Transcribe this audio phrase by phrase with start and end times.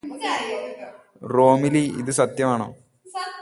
[1.31, 2.67] റോമിലി ഇത് സത്യമാണോ